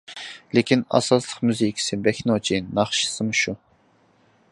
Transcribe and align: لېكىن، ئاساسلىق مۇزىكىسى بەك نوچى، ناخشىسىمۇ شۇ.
لېكىن، 0.57 0.83
ئاساسلىق 0.99 1.43
مۇزىكىسى 1.49 1.99
بەك 2.07 2.21
نوچى، 2.31 2.59
ناخشىسىمۇ 2.79 3.37
شۇ. 3.43 3.55